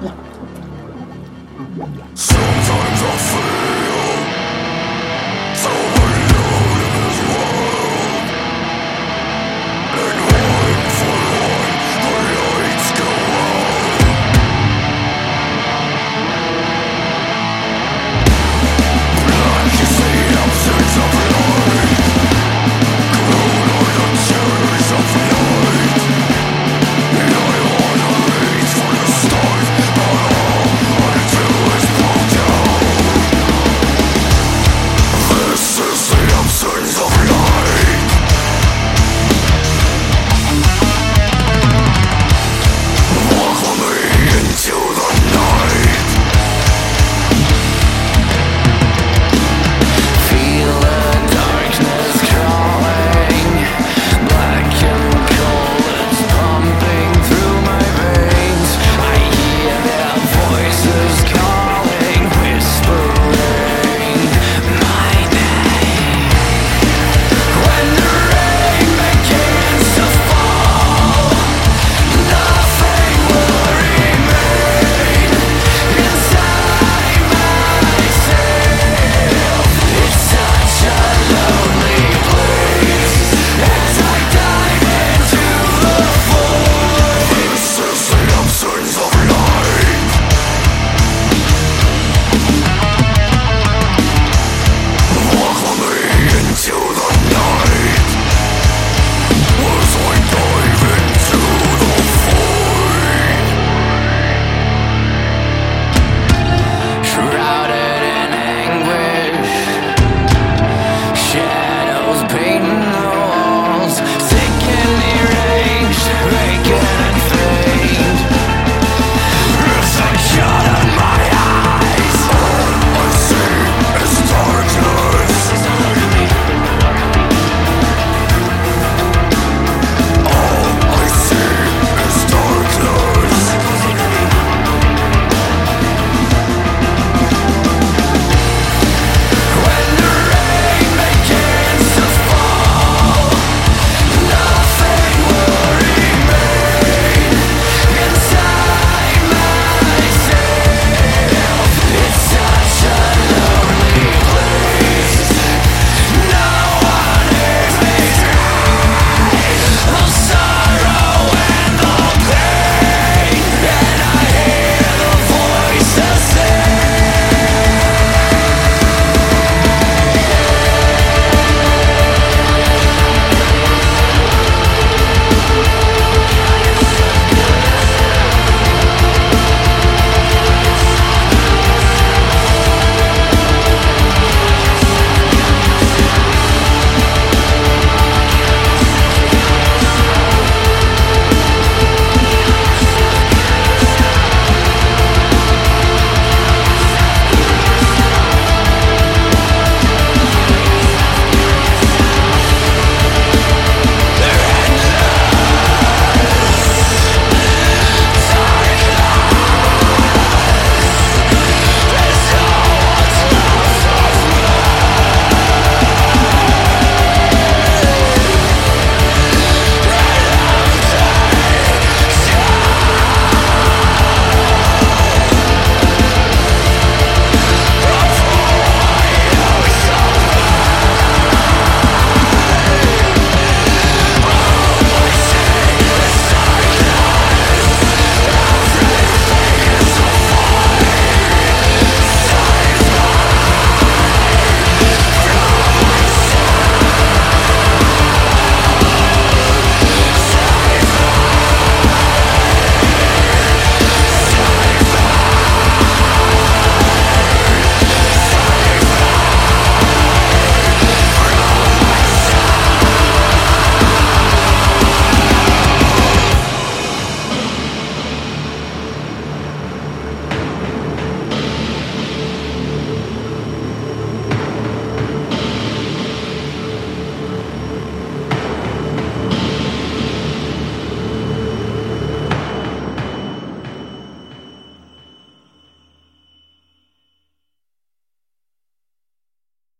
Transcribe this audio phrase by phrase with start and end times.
[0.00, 0.21] 冷。